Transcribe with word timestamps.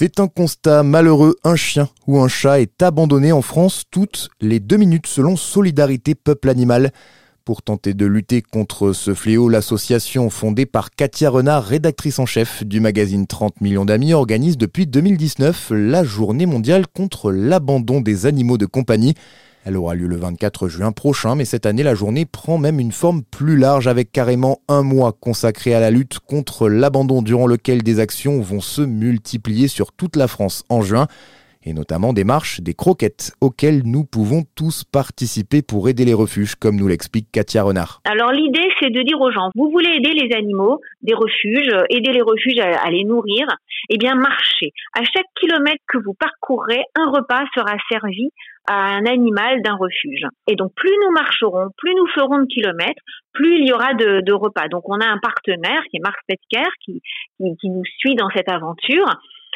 C'est 0.00 0.20
un 0.20 0.28
constat 0.28 0.84
malheureux, 0.84 1.34
un 1.42 1.56
chien 1.56 1.88
ou 2.06 2.20
un 2.20 2.28
chat 2.28 2.60
est 2.60 2.84
abandonné 2.84 3.32
en 3.32 3.42
France 3.42 3.82
toutes 3.90 4.28
les 4.40 4.60
deux 4.60 4.76
minutes 4.76 5.08
selon 5.08 5.34
Solidarité 5.34 6.14
Peuple 6.14 6.50
Animal. 6.50 6.92
Pour 7.44 7.62
tenter 7.62 7.94
de 7.94 8.06
lutter 8.06 8.40
contre 8.40 8.92
ce 8.92 9.12
fléau, 9.12 9.48
l'association 9.48 10.30
fondée 10.30 10.66
par 10.66 10.92
Katia 10.92 11.30
Renard, 11.30 11.64
rédactrice 11.64 12.20
en 12.20 12.26
chef 12.26 12.62
du 12.62 12.78
magazine 12.78 13.26
30 13.26 13.60
millions 13.60 13.84
d'amis, 13.84 14.12
organise 14.12 14.56
depuis 14.56 14.86
2019 14.86 15.72
la 15.74 16.04
journée 16.04 16.46
mondiale 16.46 16.86
contre 16.86 17.32
l'abandon 17.32 18.00
des 18.00 18.26
animaux 18.26 18.56
de 18.56 18.66
compagnie. 18.66 19.14
Elle 19.68 19.76
aura 19.76 19.94
lieu 19.94 20.06
le 20.06 20.16
24 20.16 20.66
juin 20.68 20.92
prochain, 20.92 21.34
mais 21.34 21.44
cette 21.44 21.66
année, 21.66 21.82
la 21.82 21.94
journée 21.94 22.24
prend 22.24 22.56
même 22.56 22.80
une 22.80 22.90
forme 22.90 23.22
plus 23.22 23.58
large 23.58 23.86
avec 23.86 24.10
carrément 24.10 24.62
un 24.66 24.82
mois 24.82 25.12
consacré 25.12 25.74
à 25.74 25.80
la 25.80 25.90
lutte 25.90 26.20
contre 26.20 26.70
l'abandon 26.70 27.20
durant 27.20 27.46
lequel 27.46 27.82
des 27.82 28.00
actions 28.00 28.40
vont 28.40 28.62
se 28.62 28.80
multiplier 28.80 29.68
sur 29.68 29.92
toute 29.92 30.16
la 30.16 30.26
France 30.26 30.64
en 30.70 30.80
juin 30.80 31.06
et 31.64 31.72
notamment 31.72 32.12
des 32.12 32.24
marches, 32.24 32.60
des 32.60 32.74
croquettes 32.74 33.32
auxquelles 33.40 33.82
nous 33.84 34.04
pouvons 34.04 34.42
tous 34.56 34.84
participer 34.84 35.62
pour 35.62 35.88
aider 35.88 36.04
les 36.04 36.14
refuges, 36.14 36.54
comme 36.54 36.76
nous 36.76 36.88
l'explique 36.88 37.30
Katia 37.32 37.62
Renard. 37.62 38.00
Alors 38.04 38.32
l'idée, 38.32 38.68
c'est 38.80 38.90
de 38.90 39.02
dire 39.02 39.20
aux 39.20 39.30
gens, 39.30 39.50
vous 39.54 39.70
voulez 39.70 39.90
aider 39.96 40.12
les 40.12 40.34
animaux 40.36 40.80
des 41.02 41.14
refuges, 41.14 41.74
aider 41.90 42.12
les 42.12 42.22
refuges 42.22 42.58
à, 42.60 42.90
les 42.90 43.04
nourrir, 43.04 43.46
eh 43.90 43.98
bien 43.98 44.14
marchez. 44.14 44.72
À 44.94 45.02
chaque 45.02 45.26
kilomètre 45.40 45.82
que 45.88 45.98
vous 45.98 46.14
parcourrez, 46.14 46.82
un 46.96 47.10
repas 47.10 47.44
sera 47.54 47.76
servi 47.90 48.30
à 48.66 48.96
un 48.96 49.06
animal 49.06 49.62
d'un 49.62 49.76
refuge. 49.76 50.26
Et 50.46 50.54
donc 50.54 50.72
plus 50.74 50.92
nous 51.04 51.12
marcherons, 51.12 51.68
plus 51.76 51.94
nous 51.94 52.06
ferons 52.08 52.38
de 52.38 52.46
kilomètres, 52.46 53.02
plus 53.32 53.60
il 53.60 53.66
y 53.66 53.72
aura 53.72 53.94
de, 53.94 54.32
repas. 54.32 54.68
Donc 54.68 54.88
on 54.88 55.00
a 55.00 55.06
un 55.06 55.18
partenaire 55.18 55.82
qui 55.90 55.96
est 55.96 56.00
Marc 56.00 56.18
Petker 56.28 56.68
qui, 56.84 57.00
qui 57.38 57.70
nous 57.70 57.84
suit 57.98 58.14
dans 58.14 58.28
cette 58.30 58.50
aventure 58.50 59.06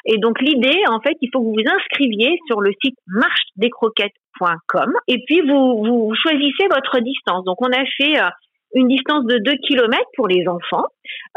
et 0.05 0.19
donc 0.19 0.41
l'idée, 0.41 0.83
en 0.89 1.01
fait, 1.01 1.17
il 1.21 1.29
faut 1.33 1.41
que 1.41 1.45
vous 1.45 1.55
vous 1.55 1.71
inscriviez 1.71 2.39
sur 2.47 2.61
le 2.61 2.73
site 2.83 2.97
marchedescroquettes.com 3.07 4.93
et 5.09 5.23
puis 5.27 5.41
vous, 5.43 5.85
vous 5.85 6.13
choisissez 6.15 6.67
votre 6.71 6.99
distance. 7.01 7.45
Donc 7.45 7.63
on 7.63 7.71
a 7.71 7.85
fait 7.97 8.21
euh, 8.21 8.29
une 8.75 8.89
distance 8.89 9.25
de 9.25 9.39
2 9.39 9.53
km 9.69 10.03
pour 10.17 10.29
les 10.29 10.47
enfants 10.49 10.87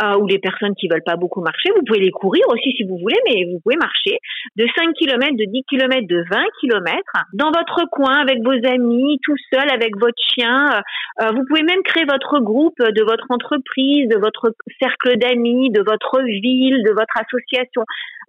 euh, 0.03 0.17
ou 0.17 0.27
les 0.27 0.39
personnes 0.39 0.75
qui 0.75 0.87
veulent 0.87 1.03
pas 1.05 1.15
beaucoup 1.15 1.41
marcher. 1.41 1.69
Vous 1.75 1.83
pouvez 1.85 1.99
les 1.99 2.11
courir 2.11 2.43
aussi 2.49 2.71
si 2.77 2.83
vous 2.83 2.97
voulez, 2.97 3.17
mais 3.27 3.45
vous 3.51 3.59
pouvez 3.59 3.77
marcher 3.77 4.19
de 4.55 4.65
5 4.75 4.93
km, 4.93 5.35
de 5.35 5.45
10 5.45 5.63
km, 5.69 6.07
de 6.07 6.23
20 6.29 6.43
km 6.61 7.01
dans 7.33 7.51
votre 7.51 7.89
coin 7.91 8.15
avec 8.17 8.39
vos 8.43 8.57
amis, 8.67 9.19
tout 9.23 9.37
seul 9.51 9.69
avec 9.71 9.97
votre 9.97 10.21
chien. 10.33 10.81
Euh, 11.21 11.31
vous 11.31 11.43
pouvez 11.47 11.63
même 11.63 11.81
créer 11.83 12.05
votre 12.05 12.39
groupe 12.39 12.79
de 12.79 13.03
votre 13.03 13.25
entreprise, 13.29 14.07
de 14.09 14.17
votre 14.17 14.53
cercle 14.81 15.17
d'amis, 15.17 15.71
de 15.71 15.81
votre 15.81 16.21
ville, 16.21 16.83
de 16.83 16.91
votre 16.91 17.17
association 17.17 17.83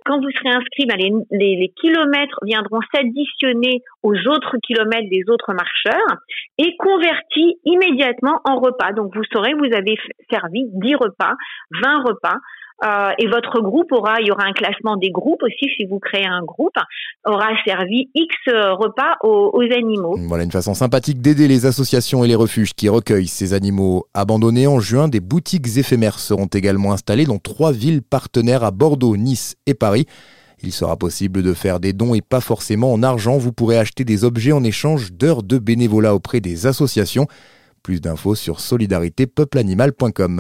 quand 0.07 0.21
vous 0.21 0.31
serez 0.31 0.51
inscrit, 0.51 0.87
ben, 0.87 0.97
les, 1.31 1.73
kilomètres 1.81 2.39
viendront 2.43 2.81
s'additionner 2.95 3.83
aux 4.03 4.15
autres 4.29 4.57
kilomètres 4.63 5.09
des 5.11 5.25
autres 5.29 5.53
marcheurs 5.53 6.17
et 6.59 6.77
convertis 6.79 7.59
immédiatement 7.65 8.41
en 8.45 8.57
repas. 8.57 8.93
Donc 8.97 9.15
vous 9.15 9.25
saurez, 9.33 9.53
vous 9.55 9.73
avez 9.75 9.97
servi 10.31 10.65
10 10.73 10.95
repas, 10.97 11.35
20 11.83 12.03
repas 12.05 12.37
euh, 12.85 13.09
et 13.19 13.27
votre 13.27 13.63
groupe 13.63 13.91
aura, 13.93 14.21
il 14.21 14.27
y 14.27 14.31
aura 14.31 14.45
un 14.45 14.53
classement 14.53 14.97
des 14.97 15.11
groupes 15.11 15.43
aussi 15.43 15.67
si 15.77 15.87
vous 15.87 15.99
créez 15.99 16.27
un 16.27 16.43
groupe, 16.43 16.77
aura 17.25 17.49
servi 17.67 18.11
X 18.15 18.35
repas 18.49 19.17
aux, 19.23 19.63
animaux. 19.63 20.17
Voilà 20.29 20.45
une 20.45 20.53
façon 20.53 20.75
sympathique 20.75 21.21
d'aider 21.23 21.49
les 21.49 21.65
associations 21.65 22.23
et 22.23 22.29
les 22.29 22.35
refuges 22.35 22.75
qui 22.75 22.89
recueillent 22.89 23.29
ces 23.29 23.55
animaux 23.55 24.07
abandonnés. 24.13 24.67
En 24.67 24.79
juin, 24.79 25.09
des 25.09 25.21
boutiques 25.21 25.77
éphémères 25.77 26.19
seront 26.19 26.47
également 26.47 26.93
installées 26.93 27.25
dans 27.25 27.39
trois 27.39 27.73
villes 27.73 28.03
partenaires 28.03 28.63
à 28.63 28.71
Bordeaux, 28.71 29.17
Nice 29.17 29.57
et 29.67 29.75
Paris. 29.75 30.07
Il 30.63 30.73
sera 30.73 30.97
possible 30.97 31.43
de 31.43 31.53
faire 31.53 31.81
des 31.81 31.93
dons 31.93 32.15
et 32.15 32.23
pas 32.23 32.41
forcément 32.41 32.93
en 32.93 33.03
argent. 33.03 33.39
Vous 33.39 33.53
pourrez 33.53 33.79
acheter 33.79 34.05
des 34.05 34.25
objets 34.25 34.53
en 34.53 34.65
échange 34.65 35.13
d'heures 35.13 35.43
de 35.43 35.59
bénévolat 35.59 36.15
auprès 36.15 36.41
des 36.41 36.67
associations. 36.67 37.27
Plus 37.87 38.01
d'infos 38.01 38.35
sur 38.35 38.59
solidaritépeupleanimal.com. 38.59 40.35